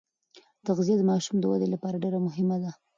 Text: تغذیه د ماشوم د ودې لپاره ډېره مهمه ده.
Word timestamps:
تغذیه 0.67 0.95
د 0.97 1.03
ماشوم 1.11 1.37
د 1.39 1.45
ودې 1.51 1.67
لپاره 1.73 2.01
ډېره 2.03 2.19
مهمه 2.27 2.57
ده. 2.63 2.71